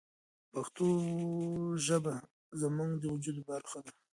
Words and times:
پښتو 0.51 0.85
ژبه 1.85 2.15
زموږ 2.61 2.91
د 2.97 3.03
وجود 3.13 3.37
برخه 3.49 3.79
ده. 3.85 3.91